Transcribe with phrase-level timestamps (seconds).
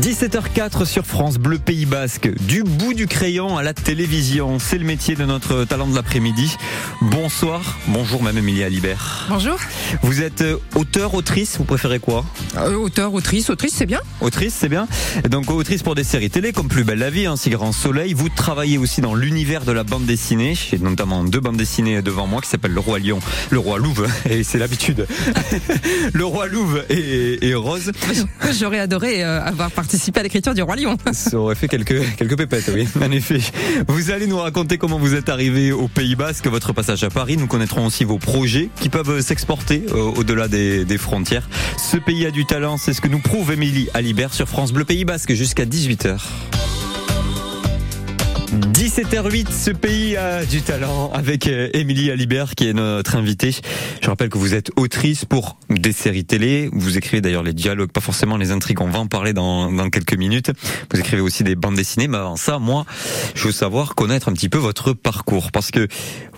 [0.00, 2.28] 17h04 sur France Bleu Pays Basque.
[2.42, 6.54] Du bout du crayon à la télévision, c'est le métier de notre talent de l'après-midi.
[7.00, 9.24] Bonsoir, bonjour même Emilia Libert.
[9.30, 9.58] Bonjour.
[10.02, 12.26] Vous êtes euh, auteur, autrice, vous préférez quoi?
[12.58, 14.00] Euh, Auteur, autrice, autrice c'est bien.
[14.20, 14.86] Autrice c'est bien.
[15.30, 18.12] Donc autrice pour des séries télé comme Plus belle la vie, hein, Si grand soleil.
[18.12, 20.54] Vous travaillez aussi dans l'univers de la bande dessinée.
[20.54, 23.18] J'ai notamment deux bandes dessinées devant moi qui s'appellent Le Roi Lion,
[23.48, 25.06] Le Roi Louve, et c'est l'habitude.
[26.12, 27.92] le Roi Louve et, et Rose.
[28.60, 30.96] J'aurais adoré euh, avoir participé participer à l'écriture du Roi Lion.
[31.12, 33.38] Ça aurait fait quelques, quelques pépettes, oui, en effet.
[33.86, 37.36] Vous allez nous raconter comment vous êtes arrivé au Pays Basque, votre passage à Paris.
[37.36, 41.48] Nous connaîtrons aussi vos projets qui peuvent s'exporter euh, au-delà des, des, frontières.
[41.78, 44.84] Ce pays a du talent, c'est ce que nous prouve Émilie Alibert sur France Bleu
[44.84, 46.18] Pays Basque jusqu'à 18h.
[48.46, 53.54] 17h08, ce pays a du talent avec euh, Émilie Alibert qui est notre invitée.
[54.00, 56.70] Je rappelle que vous êtes autrice pour des séries télé.
[56.72, 58.80] Vous écrivez d'ailleurs les dialogues, pas forcément les intrigues.
[58.80, 60.52] On va en parler dans, dans quelques minutes.
[60.92, 62.06] Vous écrivez aussi des bandes dessinées.
[62.06, 62.86] Mais avant ça, moi,
[63.34, 65.88] je veux savoir connaître un petit peu votre parcours parce que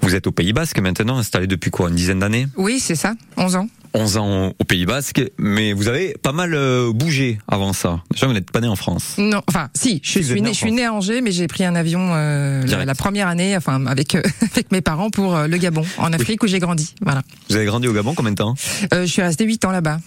[0.00, 2.46] vous êtes au Pays Basque maintenant, installé depuis quoi, une dizaine d'années?
[2.56, 3.68] Oui, c'est ça, 11 ans.
[3.94, 8.02] 11 ans au Pays Basque, mais vous avez pas mal euh, bougé avant ça.
[8.12, 9.14] Déjà, vous n'êtes pas né en France.
[9.18, 11.74] Non, enfin, si, je suis né, je suis né à Angers, mais j'ai pris un
[11.74, 14.22] avion euh, la, première année, enfin, avec euh,
[14.52, 16.94] avec mes parents pour le Gabon, en Afrique où j'ai grandi.
[17.02, 17.22] Voilà.
[17.48, 18.54] Vous avez grandi au Gabon combien de temps?
[18.92, 19.98] Je suis resté 8 ans là-bas.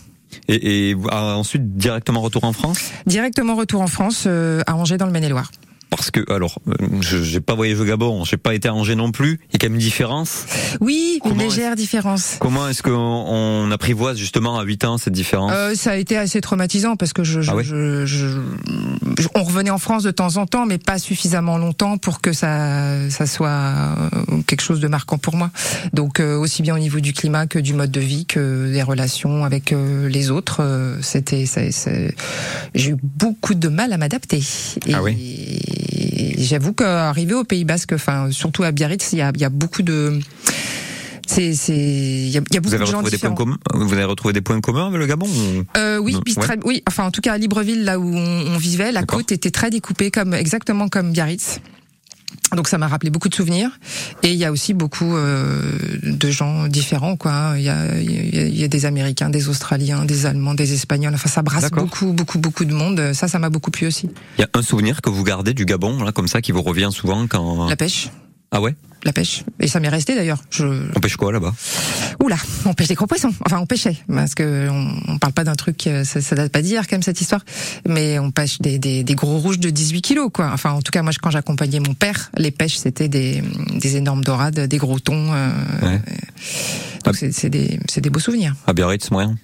[0.48, 2.92] Et, et ensuite directement retour en France?
[3.06, 5.52] Directement retour en France, à Angers dans le Maine-et-Loire
[5.92, 8.96] parce que alors euh, je j'ai pas voyagé au Gabon, j'ai pas été à Angers
[8.96, 9.42] non plus.
[9.50, 10.46] Il y a quand même une différence.
[10.80, 12.38] Oui, une légère différence.
[12.40, 16.18] Comment est-ce qu'on on apprivoise justement à 8 ans cette différence euh, Ça a été
[16.18, 18.40] assez traumatisant parce que je, je, ah je, je,
[19.36, 23.10] on revenait en France de temps en temps, mais pas suffisamment longtemps pour que ça
[23.10, 25.52] ça soit euh, quelque chose de marquant pour moi.
[25.92, 28.82] Donc euh, aussi bien au niveau du climat que du mode de vie que des
[28.82, 30.62] relations avec les autres,
[31.02, 31.44] c'était
[32.74, 34.42] j'ai eu beaucoup de mal à m'adapter.
[34.94, 35.81] Ah oui
[36.38, 39.82] j'avoue qu'arriver au Pays Basque, enfin surtout à Biarritz, il y a, y a beaucoup
[39.82, 40.20] de
[41.28, 43.58] c'est il y a, y a, beaucoup vous avez de gens retrouvé des points communs?
[43.74, 45.28] Vous avez retrouvé des points communs avec le Gabon
[45.78, 48.92] euh, oui très, oui enfin en tout cas à Libreville là où on, on vivait
[48.92, 51.62] la côte était très découpée comme exactement comme Biarritz
[52.56, 53.70] donc ça m'a rappelé beaucoup de souvenirs
[54.24, 57.54] et il y a aussi beaucoup euh, de gens différents quoi.
[57.58, 61.14] Il y a, il y a des Américains, des Australiens, des Allemands, des Espagnols.
[61.14, 63.14] Enfin ça brasse beaucoup beaucoup beaucoup de monde.
[63.14, 64.10] Ça ça m'a beaucoup plu aussi.
[64.38, 66.62] Il y a un souvenir que vous gardez du Gabon là comme ça qui vous
[66.62, 68.10] revient souvent quand la pêche.
[68.52, 68.76] Ah ouais?
[69.04, 69.44] La pêche.
[69.60, 70.40] Et ça m'est resté d'ailleurs.
[70.52, 70.66] Je...
[70.96, 71.54] On pêche quoi là-bas?
[72.24, 73.34] Oula, on pêche des gros poissons.
[73.46, 76.52] Enfin, on pêchait, parce que on, on parle pas d'un truc, euh, ça, ça date
[76.52, 77.44] pas d'hier quand même cette histoire.
[77.88, 80.52] Mais on pêche des, des, des, gros rouges de 18 kilos, quoi.
[80.54, 84.24] Enfin, en tout cas, moi, quand j'accompagnais mon père, les pêches, c'était des, des énormes
[84.24, 85.34] dorades, des gros thons.
[85.34, 85.50] Euh,
[85.82, 86.02] ouais.
[87.06, 87.28] Donc ah.
[87.32, 88.54] c'est des, des beaux souvenirs.
[88.68, 89.36] À Biarritz, moins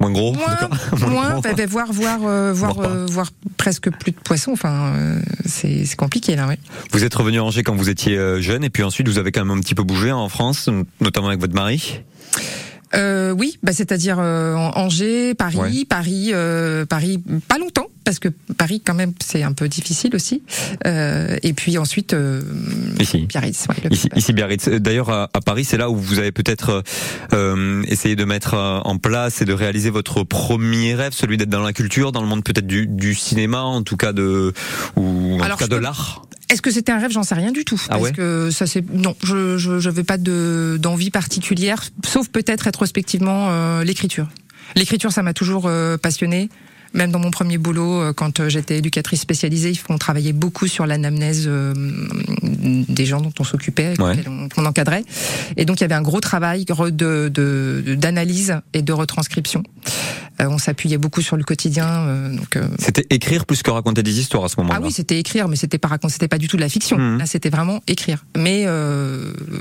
[0.00, 0.68] Moins gros Moins,
[1.08, 4.52] moins bah, bah, voir, voir, euh, voir, euh, voir presque plus de poissons.
[4.52, 6.54] Enfin, euh, c'est compliqué là, oui.
[6.92, 9.44] Vous êtes revenu à Angers quand vous étiez jeune et puis ensuite vous avez quand
[9.44, 10.68] même un petit peu bougé en France,
[11.00, 12.02] notamment avec votre mari
[12.94, 18.82] euh, oui, bah c'est-à-dire euh, Angers, Paris, Paris, euh, Paris, pas longtemps parce que Paris
[18.84, 20.42] quand même c'est un peu difficile aussi.
[20.86, 22.42] Euh, et puis ensuite euh,
[22.98, 23.26] ici.
[23.28, 23.66] Biarritz.
[23.68, 24.68] Ouais, ici, ici, Biarritz.
[24.68, 26.82] D'ailleurs à, à, Paris c'est là où vous avez peut-être
[27.86, 31.72] essayé de mettre en place et de réaliser votre premier rêve, celui d'être dans la
[31.72, 34.52] culture, dans le monde peut-être du, du, cinéma, en tout cas de
[34.96, 36.22] ou en tout cas de l'art.
[36.50, 37.12] Est-ce que c'était un rêve?
[37.12, 37.80] J'en sais rien du tout.
[37.88, 42.62] Ah parce que ça c'est non, je je j'avais pas de d'envie particulière, sauf peut-être
[42.62, 44.28] rétrospectivement euh, l'écriture.
[44.76, 46.48] L'écriture, ça m'a toujours euh, passionné.
[46.92, 51.48] Même dans mon premier boulot, euh, quand j'étais éducatrice spécialisée, on travaillait beaucoup sur l'anamnèse
[51.48, 55.04] des gens dont on s'occupait, qu'on encadrait.
[55.56, 59.62] Et donc il y avait un gros travail de d'analyse et de retranscription.
[60.40, 61.86] Euh, on s'appuyait beaucoup sur le quotidien.
[61.86, 64.78] Euh, donc euh, c'était écrire plus que raconter des histoires à ce moment-là.
[64.80, 66.98] Ah oui, c'était écrire, mais c'était pas raconter, c'était pas du tout de la fiction.
[66.98, 67.18] Mmh.
[67.18, 68.24] Là, c'était vraiment écrire.
[68.36, 68.64] Mais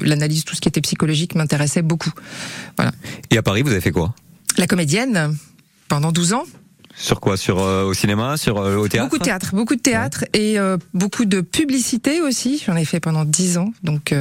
[0.01, 2.11] l'analyse, tout ce qui était psychologique, m'intéressait beaucoup.
[2.77, 2.91] Voilà.
[3.31, 4.13] Et à Paris, vous avez fait quoi?
[4.57, 5.35] La comédienne
[5.87, 6.43] pendant 12 ans.
[7.01, 7.37] Sur quoi?
[7.37, 9.05] Sur au cinéma, sur au théâtre?
[9.07, 10.57] Beaucoup de théâtre, beaucoup de théâtre et
[10.93, 12.61] beaucoup de publicité aussi.
[12.65, 14.13] J'en ai fait pendant 10 ans, donc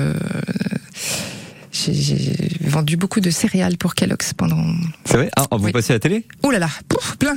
[1.72, 4.64] j'ai vendu beaucoup de céréales pour Kellogg's pendant.
[5.04, 5.30] C'est vrai?
[5.36, 6.24] Ah, vous passez à la télé?
[6.42, 7.36] Oh là là, pouf, plein.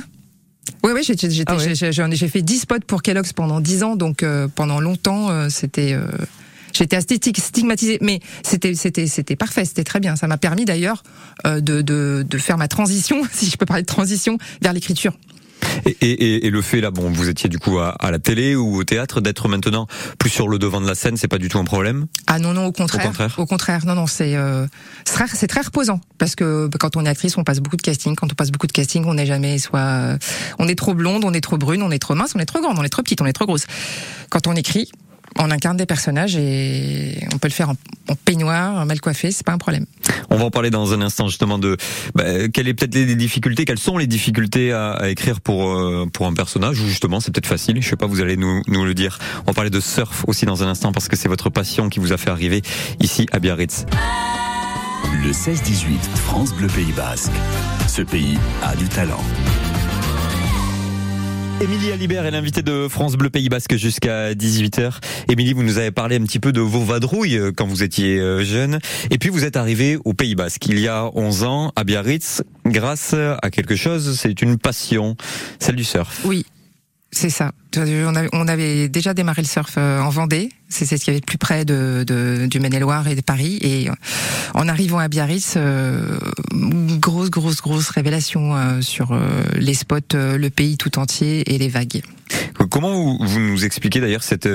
[0.84, 1.14] Oui, oui, j'ai
[1.46, 1.56] ah
[2.12, 5.92] j'ai fait 10 spots pour Kellogg's pendant 10 ans, donc euh, pendant longtemps, euh, c'était.
[5.92, 6.06] Euh,
[6.74, 10.16] J'étais stigmatisée, mais c'était c'était c'était parfait, c'était très bien.
[10.16, 11.02] Ça m'a permis d'ailleurs
[11.46, 15.12] euh, de, de de faire ma transition, si je peux parler de transition, vers l'écriture.
[15.86, 18.54] Et, et, et, le fait là, bon, vous étiez du coup à, à la télé
[18.54, 19.86] ou au théâtre, d'être maintenant
[20.18, 22.06] plus sur le devant de la scène, c'est pas du tout un problème?
[22.26, 23.04] Ah non non, au contraire.
[23.04, 24.66] Au contraire, au contraire non non, c'est euh,
[25.04, 28.14] c'est très reposant parce que bah, quand on est actrice, on passe beaucoup de casting.
[28.14, 30.18] Quand on passe beaucoup de casting, on n'est jamais soit euh,
[30.58, 32.60] on est trop blonde, on est trop brune, on est trop mince, on est trop
[32.60, 33.66] grande, on est trop petite, on est trop grosse.
[34.30, 34.90] Quand on écrit,
[35.38, 37.76] on incarne des personnages et on peut le faire en,
[38.24, 39.86] peignoir, mal coiffé, c'est pas un problème.
[40.30, 41.76] On va en parler dans un instant justement de
[42.14, 46.26] bah, quelles est peut-être les difficultés, quelles sont les difficultés à, écrire pour euh, pour
[46.26, 48.94] un personnage ou justement c'est peut-être facile, je sais pas, vous allez nous nous le
[48.94, 49.18] dire.
[49.42, 52.00] On va parler de surf aussi dans un instant parce que c'est votre passion qui
[52.00, 52.62] vous a fait arriver
[53.00, 53.86] ici à Biarritz.
[55.22, 57.32] Le 16-18 France Bleu Pays Basque.
[57.86, 59.22] Ce pays a du talent.
[61.62, 64.94] Émilie Alibert est l'invitée de France Bleu Pays Basque jusqu'à 18h.
[65.30, 68.18] Émilie, vous nous avez parlé un petit peu de vos vadrouilles euh, quand vous étiez
[68.18, 68.80] euh, jeune.
[69.12, 72.42] Et puis vous êtes arrivée au Pays Basque il y a 11 ans à Biarritz
[72.66, 75.16] grâce à quelque chose, c'est une passion,
[75.60, 76.22] celle du surf.
[76.24, 76.46] Oui,
[77.12, 77.52] c'est ça.
[77.76, 80.50] On avait déjà démarré le surf euh, en Vendée.
[80.68, 83.58] C'est ce qui avait plus près de, de du Maine-et-Loire et de Paris.
[83.60, 83.92] Et euh,
[84.54, 86.18] en arrivant à Biarritz, euh,
[86.52, 89.18] grosse, grosse, grosse révélation sur
[89.56, 92.02] les spots, le pays tout entier et les vagues.
[92.70, 94.48] Comment vous, nous expliquez d'ailleurs cette,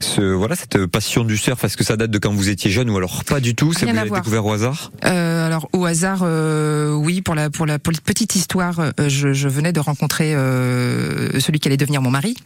[0.00, 1.62] ce, voilà, cette passion du surf?
[1.64, 3.72] Est-ce que ça date de quand vous étiez jeune ou alors pas du tout?
[3.72, 4.90] C'est vous l'avez découvert au hasard?
[5.04, 7.20] Euh, Alors au hasard, euh, oui.
[7.20, 11.58] Pour la pour la pour petite histoire, euh, je, je, venais de rencontrer euh, celui
[11.58, 12.36] qui allait devenir mon mari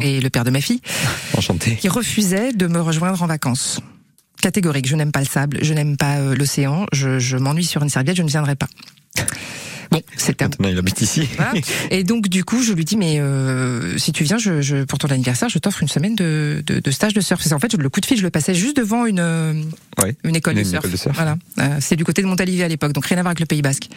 [0.00, 0.80] et le père de ma fille.
[1.36, 1.76] Enchanté.
[1.76, 3.80] Qui refusait de me rejoindre en vacances.
[4.40, 4.88] Catégorique.
[4.88, 7.88] Je n'aime pas le sable, je n'aime pas euh, l'océan, je, je m'ennuie sur une
[7.88, 8.68] serviette, je ne viendrai pas.
[9.92, 11.28] Bon, c'était Maintenant, il habite ici.
[11.90, 14.98] Et donc, du coup, je lui dis, mais euh, si tu viens, je, je, pour
[14.98, 17.52] ton anniversaire, je t'offre une semaine de, de, de, stage de surf.
[17.52, 19.20] En fait, le coup de fil, je le passais juste devant une,
[20.02, 20.86] ouais, une, école, de surf.
[21.14, 21.36] Voilà.
[21.58, 23.60] Euh, c'est du côté de Montalivet à l'époque, donc rien à voir avec le Pays
[23.60, 23.88] Basque.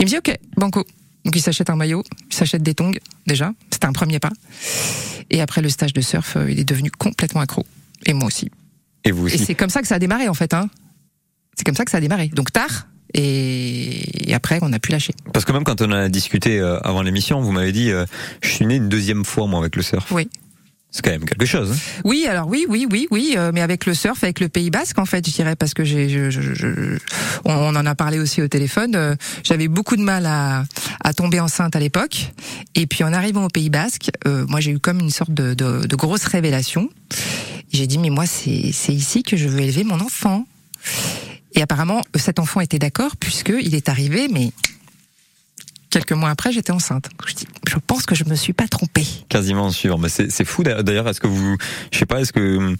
[0.00, 0.86] Il me dit, ok, banco.
[1.26, 2.92] Donc, il s'achète un maillot, il s'achète des tongs,
[3.26, 3.52] déjà.
[3.72, 4.30] C'était un premier pas.
[5.28, 7.66] Et après le stage de surf, euh, il est devenu complètement accro.
[8.06, 8.48] Et moi aussi.
[9.04, 9.34] Et vous aussi.
[9.34, 10.54] Et c'est comme ça que ça a démarré, en fait.
[10.54, 10.70] Hein.
[11.58, 12.28] C'est comme ça que ça a démarré.
[12.28, 15.14] Donc, tard, et, après on a pu lâcher.
[15.32, 18.06] Parce que même quand on a discuté euh, avant l'émission, vous m'avez dit, euh,
[18.42, 20.12] je suis né une deuxième fois moi avec le surf.
[20.12, 20.28] Oui.
[20.96, 21.72] C'est quand même quelque chose.
[21.72, 22.00] Hein.
[22.04, 24.98] oui, alors oui, oui, oui, oui, euh, mais avec le surf, avec le Pays Basque,
[24.98, 26.96] en fait, je dirais, parce que j'ai, je, je,
[27.44, 29.14] on, en a parlé aussi au téléphone.
[29.44, 30.64] J'avais beaucoup de mal à,
[31.04, 32.32] à tomber enceinte à l'époque,
[32.74, 35.86] et puis en arrivant au Pays Basque, moi j'ai eu comme une sorte de, de,
[35.86, 36.88] de grosse révélation.
[37.74, 40.46] J'ai dit mais moi c'est c'est ici que je veux élever mon enfant.
[41.54, 44.52] Et apparemment, cet enfant était d'accord puisqu'il est arrivé, mais
[45.96, 47.08] quelques mois après, j'étais enceinte.
[47.26, 49.06] Je, dis, je pense que je me suis pas trompée.
[49.30, 51.08] Quasiment sûr, mais c'est fou d'ailleurs.
[51.08, 51.56] Est-ce que vous,
[51.90, 52.76] je sais pas, est-ce que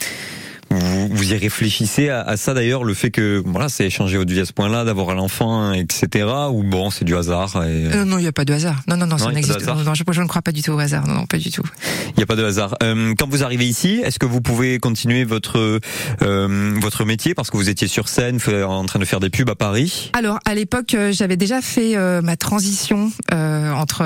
[0.71, 4.23] vous, vous, y réfléchissez à, à ça d'ailleurs, le fait que voilà, c'est échangé au
[4.23, 6.27] à ce point-là, d'avoir l'enfant, etc.
[6.51, 7.87] Ou bon, c'est du hasard et...
[7.93, 8.83] euh, Non, il n'y a pas de hasard.
[8.89, 9.75] Non, non, non, ça n'existe pas.
[9.75, 11.07] Non, je, je, ne crois pas du tout au hasard.
[11.07, 11.63] Non, non, pas du tout.
[12.09, 12.77] Il n'y a pas de hasard.
[12.83, 15.81] Euh, quand vous arrivez ici, est-ce que vous pouvez continuer votre
[16.23, 17.35] euh, votre métier?
[17.35, 20.39] Parce que vous étiez sur scène, en train de faire des pubs à Paris Alors,
[20.45, 24.05] à l'époque, euh, j'avais déjà fait euh, ma transition euh, entre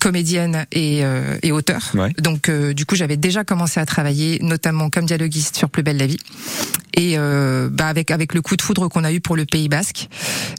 [0.00, 1.02] comédienne et,
[1.42, 1.92] et auteur.
[1.94, 2.12] Ouais.
[2.18, 6.18] Donc, du coup, j'avais déjà commencé à travailler, notamment comme dialoguiste Plus belle la vie.
[6.94, 9.68] Et euh, bah avec avec le coup de foudre qu'on a eu pour le Pays
[9.68, 10.08] Basque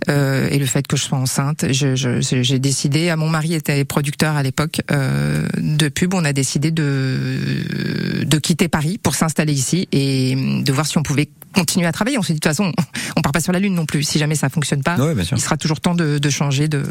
[0.10, 3.10] euh, et le fait que je sois enceinte, j'ai décidé.
[3.10, 6.14] À mon mari était producteur à l'époque euh, de pub.
[6.14, 11.04] On a décidé de de quitter Paris pour s'installer ici et de voir si on
[11.04, 12.18] pouvait continuer à travailler.
[12.18, 12.72] On s'est dit de toute façon,
[13.16, 14.04] on part pas sur la lune non plus.
[14.04, 16.84] Si jamais ça fonctionne pas, il sera toujours temps de, de changer, de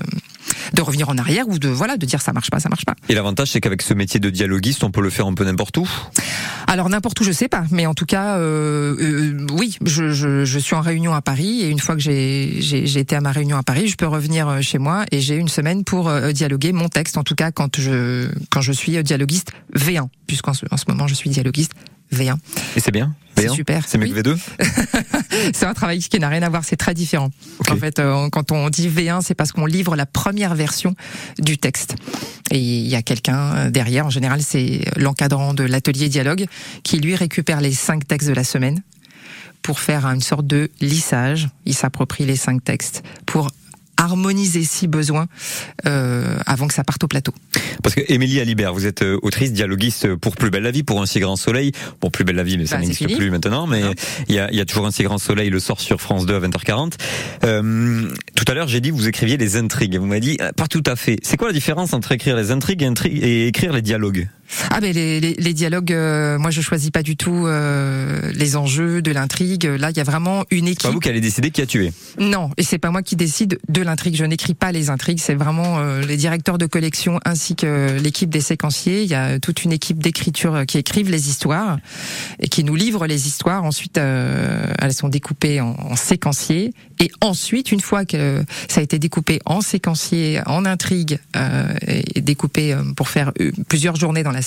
[0.74, 2.94] de revenir en arrière ou de voilà de dire ça marche pas, ça marche pas.
[3.08, 5.76] Et l'avantage c'est qu'avec ce métier de dialoguiste, on peut le faire un peu n'importe
[5.76, 5.88] où.
[6.66, 10.44] Alors n'importe où, je sais pas, mais en tout cas, euh, euh, oui, je, je,
[10.44, 13.32] je, suis en réunion à Paris et une fois que j'ai j'ai été à ma
[13.32, 16.32] réunion à Paris, je peux revenir euh, chez moi et j'ai une semaine pour euh,
[16.32, 17.18] dialoguer mon texte.
[17.18, 21.06] En tout cas, quand je quand je suis dialoguiste V1, puisqu'en ce, en ce moment
[21.06, 21.72] je suis dialoguiste
[22.12, 22.36] V1.
[22.76, 23.84] Et c'est bien c'est super.
[23.86, 24.38] C'est mieux que V2
[25.54, 27.30] C'est un travail qui n'a rien à voir, c'est très différent.
[27.70, 30.94] En fait, euh, quand on dit V1, c'est parce qu'on livre la première version
[31.38, 31.96] du texte.
[32.50, 36.46] Et il y a quelqu'un euh, derrière, en général, c'est l'encadrant de l'atelier dialogue,
[36.82, 38.82] qui lui récupère les cinq textes de la semaine
[39.62, 41.48] pour faire une sorte de lissage.
[41.66, 43.48] Il s'approprie les cinq textes pour
[44.02, 45.26] harmoniser si besoin
[45.86, 47.32] euh, avant que ça parte au plateau.
[47.82, 51.00] Parce que Émilie Alibert, vous êtes euh, autrice, dialoguiste pour Plus belle la vie, pour
[51.00, 51.72] Un si grand soleil.
[52.00, 53.66] Bon, Plus belle la vie, mais ça bah, n'existe plus maintenant.
[53.66, 53.82] Mais
[54.28, 56.34] il y a, y a, toujours Un si grand soleil, le sort sur France 2
[56.34, 56.92] à 20h40.
[57.44, 59.96] Euh, tout à l'heure, j'ai dit vous écriviez les intrigues.
[59.96, 61.18] Vous m'avez dit pas tout à fait.
[61.22, 64.28] C'est quoi la différence entre écrire les intrigues et, intrigues et écrire les dialogues?
[64.70, 68.56] Ah ben les, les, les dialogues, euh, moi je choisis pas du tout euh, les
[68.56, 69.64] enjeux de l'intrigue.
[69.64, 70.82] Là, il y a vraiment une équipe.
[70.82, 71.92] Pas vous qui allez décider qui a tué.
[72.18, 74.16] Non, et c'est pas moi qui décide de l'intrigue.
[74.16, 75.20] Je n'écris pas les intrigues.
[75.20, 79.02] C'est vraiment euh, les directeurs de collection ainsi que l'équipe des séquenciers.
[79.02, 81.78] Il y a toute une équipe d'écriture qui écrivent les histoires
[82.40, 83.64] et qui nous livrent les histoires.
[83.64, 88.98] Ensuite, elles sont découpées en, en séquenciers et ensuite, une fois que ça a été
[88.98, 91.18] découpé en séquencier, en intrigue
[91.86, 93.32] et découpé pour faire
[93.68, 94.41] plusieurs journées dans la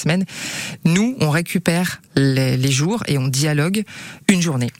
[0.83, 3.83] Nous, on récupère les jours et on dialogue
[4.27, 4.71] une journée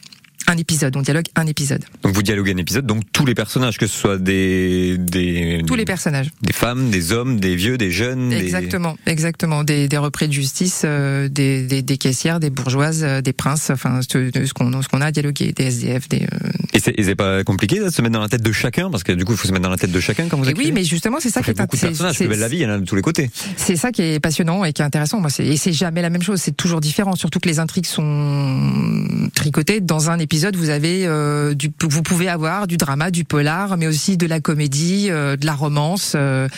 [0.46, 1.84] un épisode, on dialogue un épisode.
[2.02, 4.96] Donc vous dialoguez un épisode, donc tous les personnages, que ce soit des...
[4.98, 6.30] des tous les personnages.
[6.42, 8.32] Des femmes, des hommes, des vieux, des jeunes.
[8.32, 9.64] Exactement, exactement.
[9.64, 13.70] Des, des repris de justice, euh, des, des, des, caissières, des bourgeoises, euh, des princes,
[13.70, 16.22] enfin ce, ce qu'on ce qu'on a dialogué, des SDF, des...
[16.22, 16.48] Euh...
[16.74, 19.24] Et c'est pas compliqué de se mettre dans la tête de chacun Parce que du
[19.24, 20.84] coup, il faut se mettre dans la tête de chacun quand vous écrivez Oui, mais
[20.84, 21.54] justement, c'est ça, qui est...
[21.54, 23.30] beaucoup de personnages, c'est la vie, il y en a de tous les côtés.
[23.56, 25.20] C'est ça qui est passionnant et qui est intéressant.
[25.20, 29.30] Moi, et c'est jamais la même chose, c'est toujours différent, surtout que les intrigues sont
[29.34, 29.80] tricotées.
[29.80, 31.06] Dans un épisode, vous avez...
[31.06, 35.36] Euh, du, vous pouvez avoir du drama, du polar, mais aussi de la comédie, euh,
[35.36, 36.12] de la romance.
[36.14, 36.48] Euh,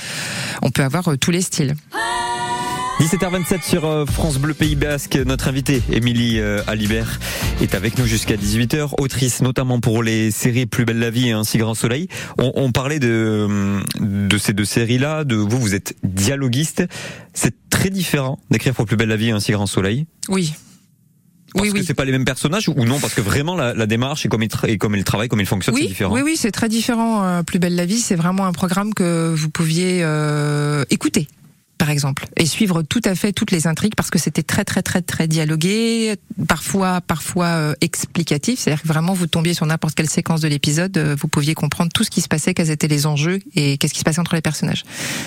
[0.63, 1.75] on peut avoir tous les styles.
[3.01, 5.17] 17h27 sur France Bleu Pays Basque.
[5.25, 7.21] Notre invitée, Émilie Alibert,
[7.61, 8.95] est avec nous jusqu'à 18h.
[8.99, 12.09] Autrice notamment pour les séries Plus belle la vie et Ainsi grand soleil.
[12.39, 15.23] On, on parlait de, de ces deux séries-là.
[15.23, 16.83] De vous, vous êtes dialoguiste.
[17.35, 20.07] C'est très différent d'écrire pour Plus belle la vie et Ainsi grand soleil.
[20.29, 20.55] Oui,
[21.55, 21.85] parce oui, que oui.
[21.87, 24.43] c'est pas les mêmes personnages ou non parce que vraiment la, la démarche et comme
[24.43, 26.15] il, et comme il travaille, comme il fonctionne, oui, c'est différent.
[26.15, 27.25] Oui, oui, c'est très différent.
[27.25, 31.27] Euh, Plus belle la vie, c'est vraiment un programme que vous pouviez euh, écouter
[31.79, 34.83] par exemple, et suivre tout à fait toutes les intrigues parce que c'était très très
[34.83, 36.17] très très dialogué,
[36.49, 40.97] parfois parfois euh, explicatif, c'est-à-dire que vraiment vous tombiez sur n'importe quelle séquence de l'épisode,
[40.99, 43.95] euh, vous pouviez comprendre tout ce qui se passait, quels étaient les enjeux et qu'est-ce
[43.95, 44.85] qui se passait entre les personnages.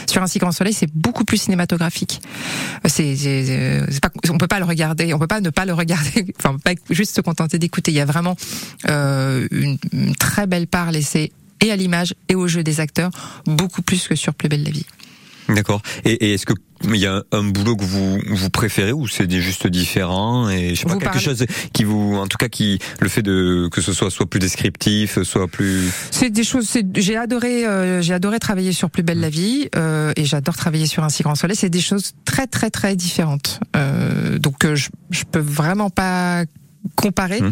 [0.08, 2.22] Sur un si grand soleil, c'est beaucoup plus cinématographique.
[2.86, 6.34] C'est, c'est pas, on peut pas le regarder, on peut pas ne pas le regarder,
[6.38, 7.92] enfin pas juste se contenter d'écouter.
[7.92, 8.36] Il y a vraiment
[8.90, 11.32] euh, une, une très belle part laissée
[11.62, 13.12] et à l'image et au jeu des acteurs,
[13.46, 14.86] beaucoup plus que sur Plus belle la vie.
[15.52, 15.82] D'accord.
[16.06, 16.54] Et, et est-ce que
[16.86, 20.82] il y a un boulot que vous vous préférez ou c'est juste différent et je
[20.82, 23.82] sais pas Vous quelque chose qui vous en tout cas qui le fait de que
[23.82, 26.76] ce soit soit plus descriptif, soit plus C'est des choses.
[26.96, 30.88] J'ai adoré, euh, j'ai adoré travailler sur Plus belle la vie euh, et j'adore travailler
[30.88, 31.56] sur Un si grand soleil.
[31.56, 33.60] C'est des choses très très très différentes.
[33.76, 36.46] Euh, donc euh, je, je peux vraiment pas
[36.96, 37.52] comparer, Mmh.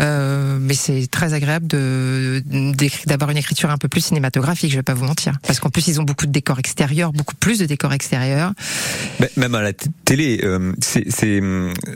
[0.00, 2.42] euh, mais c'est très agréable de
[3.06, 4.70] d'avoir une écriture un peu plus cinématographique.
[4.70, 7.34] Je vais pas vous mentir, parce qu'en plus ils ont beaucoup de décors extérieurs, beaucoup
[7.36, 8.52] plus de décors extérieurs.
[9.18, 11.40] Ben, même à la télé, euh, c'est c'est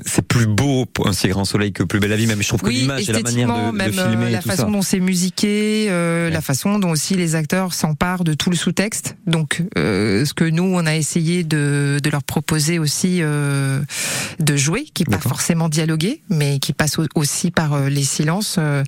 [0.05, 2.27] c'est plus beau pour un si grand soleil que plus belle la vie.
[2.27, 4.41] Même je trouve que Oui, l'image et la manière de, de même euh, filmer la
[4.43, 4.71] tout façon ça.
[4.71, 6.31] dont c'est musiqué, euh, Ouais.
[6.31, 9.17] la façon dont aussi les acteurs s'emparent de tout le sous-texte.
[9.27, 13.81] Donc, euh, ce que nous on a essayé de, de leur proposer aussi euh,
[14.39, 18.03] de jouer, qui n'est pas forcément dialogué, mais qui passe au- aussi par euh, les
[18.05, 18.57] silences.
[18.59, 18.83] euh.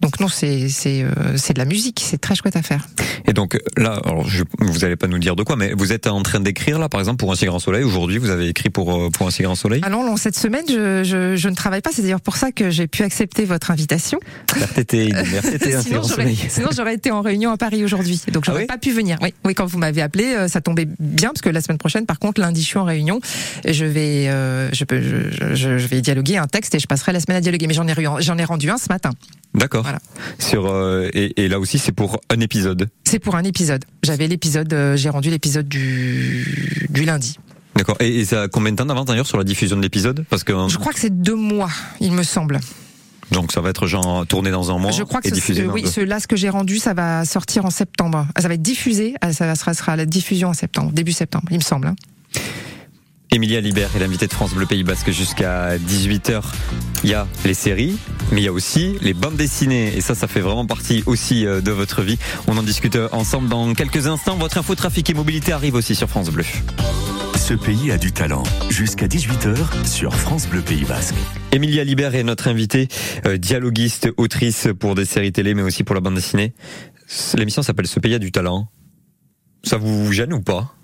[0.00, 2.86] donc non, c'est c'est euh, c'est de la musique, c'est très chouette à faire.
[3.26, 6.06] Et donc là, alors je, vous allez pas nous dire de quoi, mais vous êtes
[6.06, 7.84] en train d'écrire là, par exemple, pour un si grand soleil.
[7.84, 9.80] Aujourd'hui, vous avez écrit pour pour un si grand soleil.
[9.84, 11.90] Alors non, cette semaine, je, je, je ne travaille pas.
[11.92, 14.18] C'est d'ailleurs pour ça que j'ai pu accepter votre invitation.
[14.56, 16.38] RTT, RTT, un sinon, j'aurais, soleil.
[16.48, 18.20] sinon, j'aurais été en réunion à Paris aujourd'hui.
[18.32, 19.18] Donc, j'aurais Ah oui pas pu venir.
[19.22, 22.18] Oui, oui, quand vous m'avez appelé, ça tombait bien parce que la semaine prochaine, par
[22.18, 23.20] contre, lundi, je suis en réunion
[23.64, 26.86] et je vais, euh, je, peux, je, je, je vais dialoguer un texte et je
[26.86, 27.66] passerai la semaine à dialoguer.
[27.66, 29.10] Mais j'en ai, j'en rendu un ce matin.
[29.54, 29.82] D'accord.
[29.82, 29.98] Voilà.
[30.38, 32.88] Sur euh, et, et là aussi, c'est pour un épisode.
[33.04, 33.84] C'est pour un épisode.
[34.02, 37.38] J'avais l'épisode, euh, j'ai rendu l'épisode du, du lundi.
[37.76, 37.96] D'accord.
[38.00, 40.24] Et, et ça a combien de temps d'avance d'ailleurs sur la diffusion de l'épisode?
[40.28, 41.70] Parce que Je crois que c'est deux mois,
[42.00, 42.60] il me semble.
[43.30, 45.62] donc ça va être genre tourné dans un mois je crois que et ce- diffusé
[45.64, 45.88] dans oui, deux.
[45.90, 48.26] ce, là, ce que j'ai rendu, ça va sortir en septembre.
[48.38, 51.62] Ça va être diffusé, ça sera, sera la diffusion en septembre, début septembre, il me
[51.62, 51.94] semble.
[53.30, 56.42] Emilia Libert est l'invitée de France Bleu Pays Basque jusqu'à 18h.
[57.04, 57.98] Il y a les séries,
[58.32, 59.94] mais il y a aussi les bandes dessinées.
[59.94, 62.18] Et ça, ça fait vraiment partie aussi euh, de votre vie.
[62.46, 64.36] On en discute euh, ensemble dans quelques instants.
[64.36, 66.44] Votre info trafic et mobilité arrive aussi sur France Bleu.
[67.36, 68.44] Ce pays a du talent.
[68.70, 71.14] Jusqu'à 18h sur France Bleu Pays Basque.
[71.52, 72.88] Emilia Libert est notre invitée,
[73.26, 76.54] euh, dialoguiste, autrice pour des séries télé, mais aussi pour la bande dessinée.
[77.36, 78.70] L'émission s'appelle Ce pays a du talent.
[79.64, 80.77] Ça vous gêne ou pas?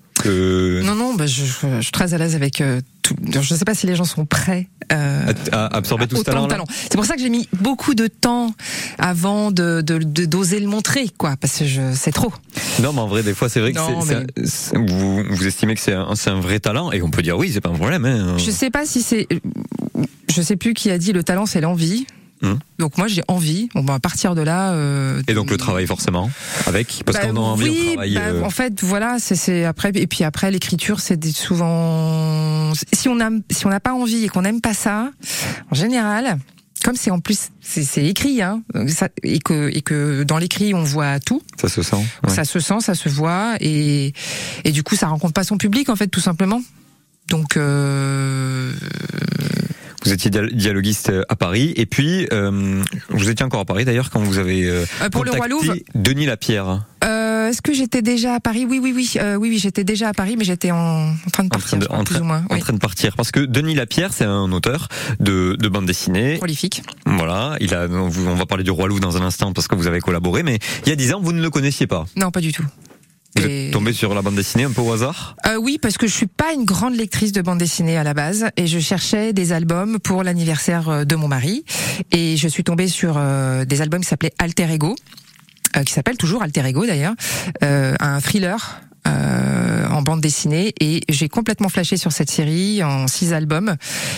[0.83, 3.15] Non, non, bah, je, je- je suis très à l'aise avec euh, tout.
[3.31, 6.21] Je ne sais pas si les gens sont prêts euh, à, à absorber tout ce
[6.23, 6.65] talent talent.
[6.69, 8.53] C'est pour ça que j'ai mis beaucoup de temps
[8.97, 12.31] avant de d'oser le montrer, quoi, parce que je c'est trop.
[12.81, 13.99] Non, mais en vrai, des fois, c'est vrai que Non,
[14.73, 17.61] vous, vous estimez que c'est un, un vrai talent, et on peut dire oui, c'est
[17.61, 18.05] pas un problème.
[18.05, 18.37] Hein.
[18.37, 19.27] Je sais pas si c'est.
[20.33, 22.05] Je sais plus qui a dit le talent, c'est l'envie.
[22.45, 22.59] Hum.
[22.79, 23.69] Donc moi j'ai envie.
[23.73, 24.71] Bon, bah, à partir de là.
[24.73, 26.29] euh, Et donc le travail forcément
[26.67, 27.01] avec?
[27.05, 28.13] Parce bah, qu'on a envie oui, on travaille.
[28.13, 33.19] bah, euh, En fait, voilà, c'est- après et puis après l'écriture, c'est souvent si on
[33.19, 35.11] a si on n'a pas envie et qu'on n'aime pas ça,
[35.71, 36.37] en général,
[36.83, 40.73] comme c'est en plus c'est c'est écrit, hein, ça- et que et que dans l'écrit
[40.73, 41.95] on voit tout, Ça se sent.
[42.23, 42.29] ouais.
[42.33, 44.13] ça se sent, ça se voit et
[44.65, 46.61] et du coup ça rencontre pas son public en fait tout simplement.
[47.29, 48.71] Donc euh,
[50.05, 51.73] Vous étiez dia- dialoguiste euh, à Paris.
[51.75, 55.25] Et puis euh, vous étiez encore à Paris d'ailleurs quand vous avez euh, Euh, pour
[55.25, 55.79] le Roi contacté Louvre.
[55.95, 56.85] Denis Lapierre.
[57.03, 58.65] Euh, est-ce que j'étais déjà à Paris?
[58.67, 60.77] Oui, oui, oui, euh, oui, oui, j'étais déjà à Paris, mais j'étais en,
[61.09, 62.43] en train de en partir, train de, crois, en plus train- ou moins.
[62.49, 63.15] en train de partir.
[63.15, 64.87] Parce que Denis Lapierre c'est un auteur
[65.19, 66.37] de, de bande dessinée.
[66.37, 66.81] Prolifique.
[67.05, 67.55] voilà.
[67.59, 69.99] Il a on va parler du Roi Louvre dans un instant parce que vous avez
[70.01, 72.05] collaboré mais il y a dix ans vous ne le connaissiez pas.
[72.15, 72.65] Non, pas du tout.
[73.35, 75.35] Vous êtes tombé sur la bande dessinée un peu au hasard?
[75.45, 78.13] Euh, oui, parce que je suis pas une grande lectrice de bande dessinée à la
[78.13, 81.65] base, et je cherchais des albums pour l'anniversaire euh, de mon mari,
[82.11, 84.95] et je suis tombée sur euh, des albums qui s'appelaient Alter Ego,
[85.75, 87.13] euh, qui s'appelle toujours Alter Ego d'ailleurs,
[87.63, 88.81] euh, un thriller.
[89.07, 93.75] Euh, en bande dessinée et j'ai complètement flashé sur cette série en six albums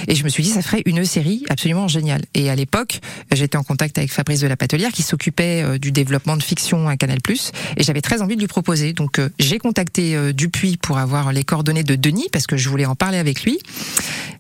[0.08, 2.24] et je me suis dit ça ferait une série absolument géniale.
[2.34, 3.00] Et à l'époque
[3.32, 6.88] j'étais en contact avec Fabrice de la Patelière qui s'occupait euh, du développement de fiction
[6.88, 7.20] à Canal+
[7.78, 8.94] et j'avais très envie de lui proposer.
[8.94, 12.70] Donc euh, j'ai contacté euh, Dupuis pour avoir les coordonnées de Denis parce que je
[12.70, 13.60] voulais en parler avec lui.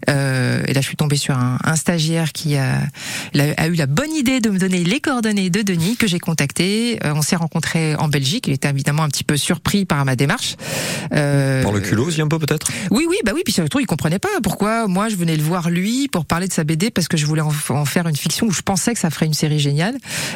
[0.07, 2.81] Et là je suis tombée sur un, stagiaire qui a,
[3.33, 6.97] eu la bonne idée de me donner les coordonnées de Denis que j'ai contacté.
[7.03, 8.47] On s'est rencontrés en Belgique.
[8.47, 10.36] Il était évidemment un petit peu surpris par ma démarche
[11.13, 12.67] Euh, par le culot aussi un peu peut-être?
[12.91, 15.69] Oui, oui, bah oui, puis surtout, il comprenait pas pourquoi moi je venais le voir
[15.69, 18.47] lui pour parler de sa BD parce que je voulais en, en faire une fiction
[18.47, 19.95] où je pensais que ça ferait une série géniale.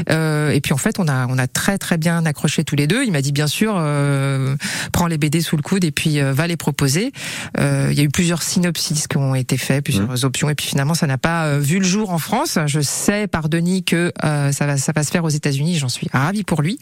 [0.10, 2.88] Euh, et puis en fait, on a on a très très bien accroché tous les
[2.88, 3.04] deux.
[3.04, 4.56] Il m'a dit bien sûr, euh,
[4.92, 7.12] prends les BD sous le coude et puis euh, va les proposer.
[7.60, 10.68] Euh, Il y a eu plusieurs synopsis qui ont été faits, plusieurs options, et puis
[10.68, 12.58] finalement ça n'a pas euh, vu le jour en France.
[12.66, 15.78] Je sais par Denis que euh, ça va ça va se faire aux États-Unis.
[15.78, 16.80] J'en suis ravie pour lui.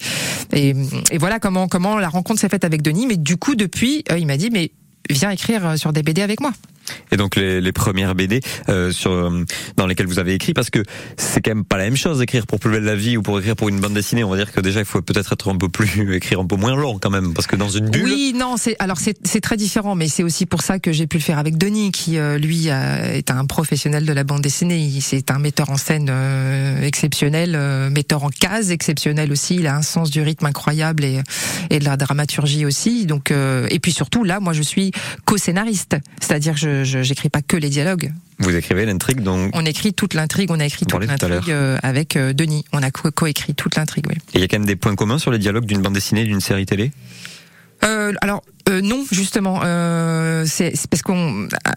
[0.54, 0.74] Et,
[1.12, 3.08] et voilà comment comment la rencontre s'est faite avec Denis.
[3.10, 4.72] Mais du coup, depuis, euh, il m'a dit mais
[5.10, 6.54] viens écrire euh, sur des BD avec moi.
[7.12, 9.44] Et donc les, les premières BD euh, sur euh,
[9.78, 10.84] dans lesquelles vous avez écrit parce que
[11.18, 13.40] c'est quand même pas la même chose d'écrire pour Plus belle la vie ou pour
[13.40, 15.58] écrire pour une bande dessinée on va dire que déjà il faut peut-être être un
[15.58, 18.34] peu plus écrire un peu moins long quand même parce que dans une bulle Oui,
[18.36, 21.18] non, c'est alors c'est c'est très différent, mais c'est aussi pour ça que j'ai pu
[21.18, 24.78] le faire avec Denis, qui euh, lui est un professionnel de la bande dessinée.
[24.80, 29.56] Il- C'est un metteur en scène euh, exceptionnel, euh, metteur en case exceptionnel aussi.
[29.56, 31.20] Il a un sens du rythme incroyable et
[31.70, 33.06] et de la dramaturgie aussi.
[33.06, 34.92] Donc euh, et puis surtout là, moi je suis
[35.26, 38.12] co-scénariste, c'est-à-dire je je- j'écris pas que les dialogues.
[38.40, 42.16] vous écrivez l'intrigue donc On écrit toute l'intrigue, on a écrit toute l'intrigue euh, avec
[42.16, 42.66] euh, Denis.
[42.74, 44.16] On a co- coécrit toute l'intrigue, oui.
[44.34, 46.22] et il y a quand même des points communs sur les dialogues d'une bande dessinée
[46.22, 46.92] et d'une série télé?
[47.86, 51.76] Euh, alors euh, non justement euh, c'est parce qu'on à,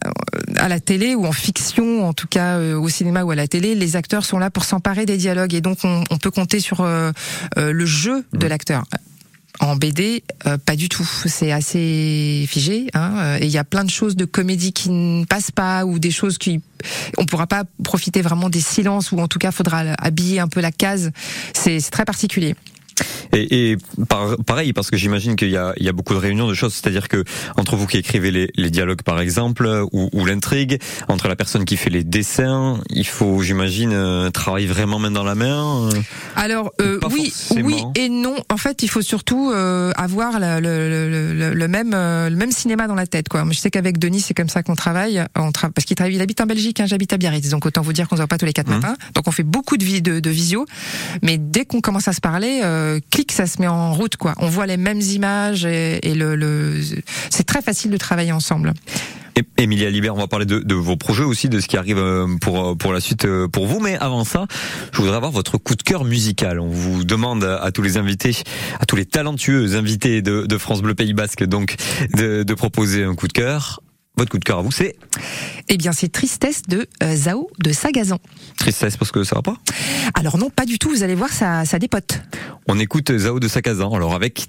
[0.64, 3.76] à la télé ou en fiction en tout cas au cinéma ou à la télé
[3.76, 6.84] les acteurs sont là pour s'emparer des dialogues et donc on, on peut compter sur
[6.84, 8.82] le jeu de l'acteur
[9.60, 11.08] en BD, euh, pas du tout.
[11.26, 12.88] C'est assez figé.
[12.94, 15.84] Hein, euh, et il y a plein de choses de comédie qui ne passent pas
[15.84, 16.60] ou des choses qui
[17.16, 20.60] on pourra pas profiter vraiment des silences ou en tout cas faudra habiller un peu
[20.60, 21.12] la case.
[21.54, 22.56] C'est c'est très particulier.
[23.32, 23.76] Et, et
[24.08, 26.54] par- pareil, parce que j'imagine qu'il y a, il y a beaucoup de réunions de
[26.54, 27.24] choses, c'est-à-dire que
[27.56, 30.78] entre vous qui écrivez les, les dialogues par exemple, ou, ou l'intrigue,
[31.08, 35.24] entre la personne qui fait les dessins, il faut, j'imagine, euh, travailler vraiment main dans
[35.24, 35.88] la main.
[35.88, 36.00] euh.
[36.36, 37.66] Alors euh, oui, forcément.
[37.66, 38.36] oui et non.
[38.50, 42.36] En fait, il faut surtout euh, avoir la- le, le- le- le même euh, le
[42.36, 43.44] même cinéma dans la tête, quoi.
[43.50, 45.22] Je sais qu'avec Denis, c'est comme ça qu'on travaille.
[45.36, 47.82] On tra- parce qu'il travaille, il habite en Belgique, hein, j'habite à Biarritz, donc autant
[47.82, 48.76] vous dire qu'on se voit pas tous les quatre Mhm.
[48.80, 48.96] matins.
[49.14, 50.66] Donc on fait beaucoup de, de, de visio,
[51.22, 54.34] mais dès qu'on commence à se parler, euh, clic, ça se met en route, quoi.
[54.38, 56.80] On voit les mêmes images et, le,
[57.30, 58.72] c'est très facile de travailler ensemble.
[59.56, 62.76] Emilia Libert, on va parler de, vos projets aussi, de ce qui arrive euh, pour
[62.76, 63.80] pour la suite euh, pour vous.
[63.80, 64.46] Mais avant ça,
[64.92, 66.60] je voudrais avoir votre coup de cœur musical.
[66.60, 68.36] On vous demande à, tous les invités,
[68.78, 71.76] à tous les talentueux invités de, France Bleu Pays Basque, donc
[72.14, 73.81] de proposer un coup de cœur.
[74.16, 74.96] Votre coup de cœur à vous, c'est
[75.68, 78.18] Eh bien, c'est Tristesse de euh, Zao de Sagazan.
[78.58, 79.56] tristesse parce que ça va pas?
[80.14, 80.90] Alors non, pas du tout.
[80.90, 82.20] Vous allez voir, ça, ça dépote.
[82.68, 84.48] On écoute Zao de Sakazan, alors avec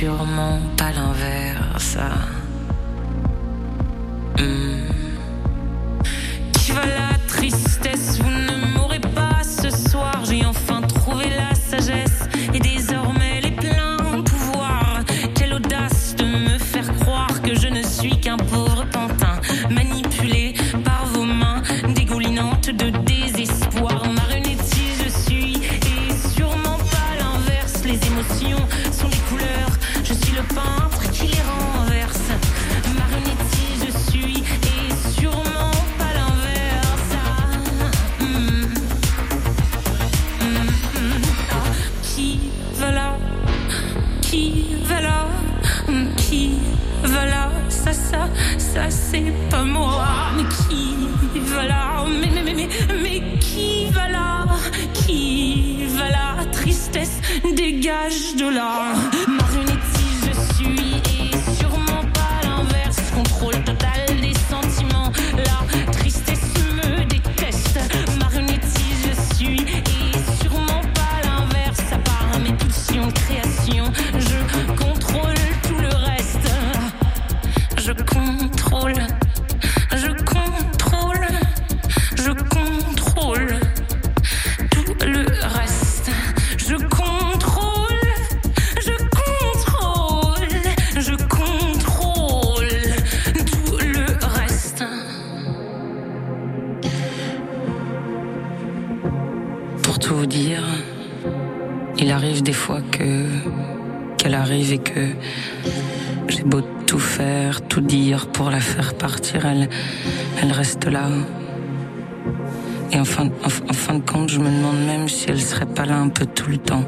[0.00, 1.98] sûrement pas l'inverse.
[4.38, 4.88] Hmm.
[6.54, 8.49] Qui va la tristesse Vous
[49.10, 50.04] c'est pas moi.
[50.36, 50.94] Mais qui
[51.54, 52.68] va là mais, mais, mais, mais,
[53.02, 54.46] mais qui va là
[54.94, 57.20] Qui va là Tristesse,
[57.54, 58.89] dégage de là.
[116.26, 116.84] Tout le temps.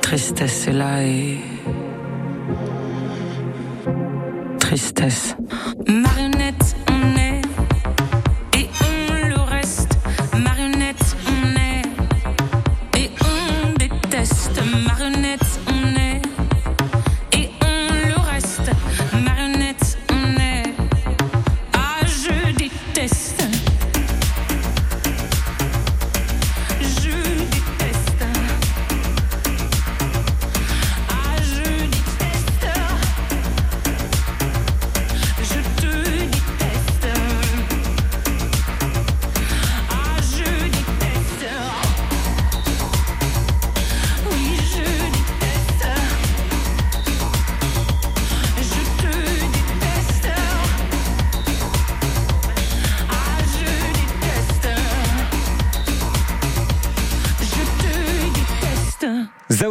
[0.00, 1.38] Tristesse est là et.
[4.58, 5.36] Tristesse.
[5.86, 6.76] Marionnette,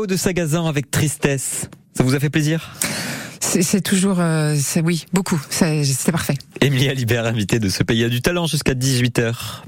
[0.07, 1.69] de Sagazan avec tristesse.
[1.93, 2.71] Ça vous a fait plaisir?
[3.41, 5.41] C'est toujours, euh, oui, beaucoup.
[5.49, 6.35] C'est c'est parfait.
[6.61, 9.63] Émilie Alibert, invitée de ce pays a du talent jusqu'à 18h.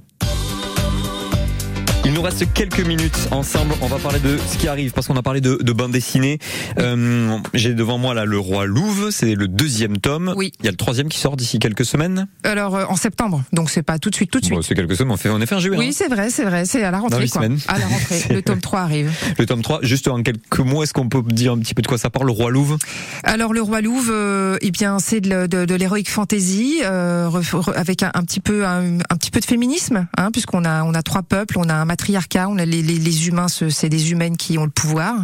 [2.12, 3.74] Il nous reste quelques minutes ensemble.
[3.82, 6.40] On va parler de ce qui arrive parce qu'on a parlé de, de bande dessinée.
[6.78, 10.34] Euh, J'ai devant moi là le roi Louve, c'est le deuxième tome.
[10.36, 10.52] Oui.
[10.60, 12.28] Il y a le troisième qui sort d'ici quelques semaines.
[12.44, 14.58] Alors euh, en septembre, donc c'est pas tout de suite, tout de suite.
[14.58, 15.14] Bon, c'est quelques semaines.
[15.14, 15.78] On fait on est fin juillet.
[15.78, 15.92] oui, hein.
[15.94, 17.44] c'est vrai, c'est vrai, c'est à la rentrée quoi.
[17.70, 19.10] À la rentrée, le tome 3 arrive.
[19.40, 21.88] Le tome 3, juste en quelques mots, est-ce qu'on peut dire un petit peu de
[21.88, 22.78] quoi ça parle, le roi Louve?
[23.24, 27.30] Alors le roi Louve, euh, eh bien c'est de, de, de l'héroïque fantasy euh,
[27.74, 30.94] avec un, un petit peu un, un petit peu de féminisme, hein, puisqu'on a on
[30.94, 33.88] a trois peuples, on a un matriarcat, on a les, les, les humains, ce- c'est
[33.90, 35.24] des humaines qui ont le pouvoir,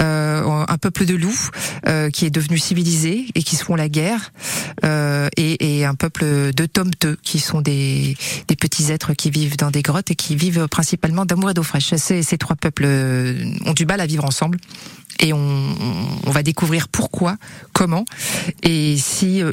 [0.00, 1.50] euh, un peuple de loups
[1.86, 4.32] euh, qui est devenu civilisé et qui se font la guerre,
[4.84, 8.16] euh, et, et un peuple de tometeux qui sont des,
[8.48, 11.62] des petits êtres qui vivent dans des grottes et qui vivent principalement d'amour et d'eau
[11.62, 11.94] fraîche.
[11.96, 14.56] Ces, ces trois peuples euh, ont du mal à vivre ensemble
[15.20, 15.74] et on,
[16.26, 17.36] on va découvrir pourquoi,
[17.72, 18.04] comment
[18.62, 19.52] et si euh,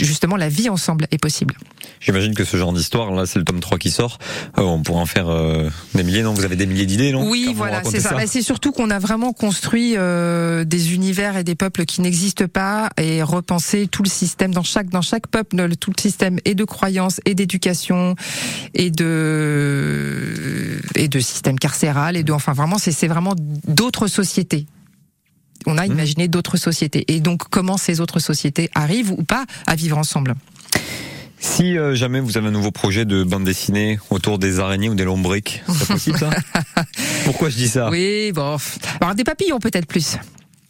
[0.00, 1.54] justement la vie ensemble est possible.
[2.00, 4.18] J'imagine que ce genre d'histoire, là, c'est le tome 3 qui sort.
[4.58, 6.34] Euh, on pourrait en faire euh, des milliers, non?
[6.34, 7.28] Vous avez des milliers d'idées, non?
[7.28, 8.14] Oui, voilà, c'est ça.
[8.14, 12.46] Bah, c'est surtout qu'on a vraiment construit euh, des univers et des peuples qui n'existent
[12.46, 16.38] pas et repensé tout le système dans chaque dans chaque peuple, le- tout le système
[16.44, 18.16] et de croyances et d'éducation
[18.74, 23.34] et de et de système carcéral et de enfin vraiment c'est c'est vraiment
[23.66, 24.66] d'autres sociétés.
[25.66, 29.74] On a imaginé d'autres sociétés et donc comment ces autres sociétés arrivent ou pas à
[29.74, 30.34] vivre ensemble.
[31.38, 34.94] Si euh, jamais vous avez un nouveau projet de bande dessinée autour des araignées ou
[34.94, 36.30] des lombriques, c'est possible ça
[37.26, 38.56] Pourquoi je dis ça Oui, bon.
[39.00, 40.16] Alors des papillons peut-être plus.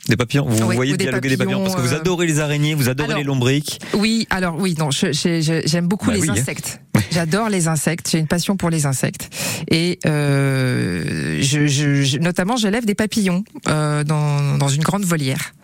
[0.08, 2.38] Des papillons Vous Oui, voyez des dialoguer des papillons parce que vous euh, adorez les
[2.40, 3.80] araignées, vous adorez alors, les lombriques.
[3.94, 6.34] Oui, alors oui, non, j'aime beaucoup Bah les oui, hein.
[6.38, 6.80] insectes.
[7.10, 8.10] J'adore les insectes.
[8.10, 9.30] J'ai une passion pour les insectes.
[9.70, 15.54] Et euh, je, je- je- notamment, j'élève des papillons euh, dans, dans une grande volière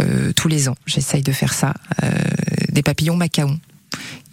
[0.00, 0.76] euh, tous les ans.
[0.86, 1.74] J'essaye de faire ça.
[2.04, 2.08] Euh,
[2.70, 3.58] des papillons macaons.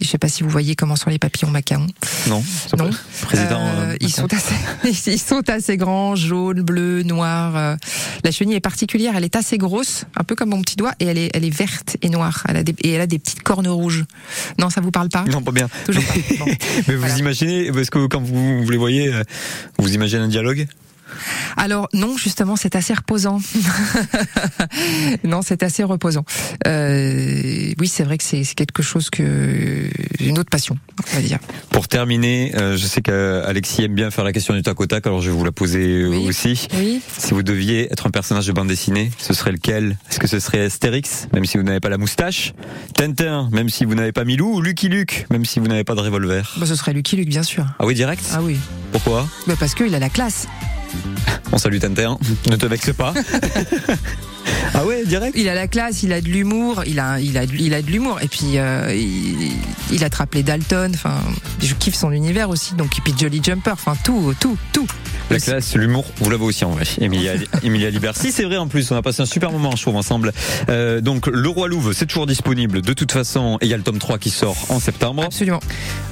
[0.00, 1.86] Je sais pas si vous voyez comment sont les papillons macaons.
[2.28, 2.42] Non,
[2.78, 2.90] Non.
[3.22, 3.60] Président.
[3.60, 4.54] Euh, euh, ils sont assez,
[5.12, 7.56] ils sont assez grands, jaunes, bleus, noirs.
[7.56, 7.76] euh.
[8.24, 11.04] La chenille est particulière, elle est assez grosse, un peu comme mon petit doigt, et
[11.06, 12.44] elle est, elle est verte et noire.
[12.48, 14.04] Elle a des, et elle a des petites cornes rouges.
[14.58, 15.24] Non, ça vous parle pas?
[15.24, 15.68] Non, pas bien.
[15.84, 16.14] Toujours pas.
[16.38, 16.46] Bon.
[16.88, 17.18] Mais vous Voilà.
[17.18, 19.22] imaginez, parce que quand vous, vous les voyez, euh,
[19.78, 20.66] vous imaginez un dialogue?
[21.56, 23.40] Alors non, justement, c'est assez reposant.
[25.24, 26.24] non, c'est assez reposant.
[26.66, 29.88] Euh, oui, c'est vrai que c'est quelque chose que
[30.20, 30.76] une autre passion,
[31.12, 31.38] on va dire.
[31.70, 35.06] Pour terminer, euh, je sais qu'Alexis aime bien faire la question du tac au tac,
[35.06, 36.68] alors je vais vous la poser aussi.
[36.74, 37.00] Oui.
[37.18, 39.96] Si vous deviez être un personnage de bande dessinée, ce serait lequel?
[40.10, 42.52] Est-ce que ce serait Astérix, même si vous n'avez pas la moustache?
[42.94, 45.94] Tintin, même si vous n'avez pas Milou Ou Lucky Luke, même si vous n'avez pas
[45.94, 46.54] de revolver?
[46.56, 47.66] Bah, Ce serait Lucky Luke, bien sûr.
[47.78, 48.24] Ah oui, direct?
[48.32, 48.56] Ah oui.
[48.92, 49.26] Pourquoi?
[49.46, 50.46] Bah Parce qu'il a la classe.
[51.52, 53.12] On salue Tintin, ne te vexe pas.
[54.74, 55.34] ah ouais, direct?
[55.36, 57.90] Il a la classe, il a de l'humour, il a, il a, il a de
[57.90, 58.18] l'humour.
[58.22, 59.52] Et puis euh, il,
[59.92, 60.92] il, attrape les Dalton.
[60.94, 61.20] Enfin,
[61.62, 62.74] je kiffe son univers aussi.
[62.74, 63.72] Donc et puis Jolly Jumper.
[63.72, 64.86] Enfin tout, tout, tout.
[65.30, 66.84] La classe, l'humour, vous l'avez aussi en vrai.
[67.00, 68.10] Emilia, Emilia Liber.
[68.14, 70.32] Si c'est vrai en plus, on a passé un super moment, je trouve, ensemble.
[70.68, 73.56] Euh, donc Le Roi Louve, c'est toujours disponible de toute façon.
[73.60, 75.22] Et il y a le tome 3 qui sort en septembre.
[75.22, 75.60] Absolument.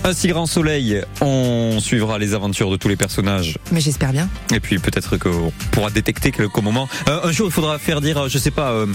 [0.04, 3.58] Un si grand soleil, on suivra les aventures de tous les personnages.
[3.72, 4.28] Mais j'espère bien.
[4.54, 6.88] Et puis peut-être qu'on pourra détecter quelques moments.
[7.08, 8.86] Euh, un jour, il faudra faire dire, je sais pas, euh,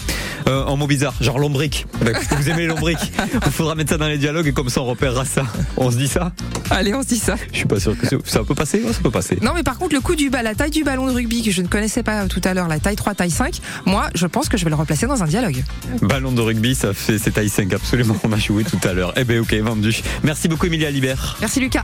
[0.47, 1.85] euh, un mot bizarre, genre lombric.
[2.31, 3.11] vous aimez les lombriques.
[3.45, 5.43] Il faudra mettre ça dans les dialogues et comme ça on repérera ça.
[5.77, 6.31] On se dit ça
[6.69, 7.35] Allez, on se dit ça.
[7.51, 8.81] Je suis pas sûr que ça peut passer.
[8.91, 9.37] ça peut passer.
[9.41, 11.51] Non, mais par contre, le coup du bas, la taille du ballon de rugby que
[11.51, 14.49] je ne connaissais pas tout à l'heure, la taille 3, taille 5, moi, je pense
[14.49, 15.63] que je vais le replacer dans un dialogue.
[16.01, 18.15] Ballon de rugby, ça fait c'est taille 5 absolument.
[18.23, 19.13] On a joué tout à l'heure.
[19.15, 20.01] Eh ben ok, vendu.
[20.23, 21.37] Merci beaucoup Emilia Libert.
[21.41, 21.83] Merci Lucas.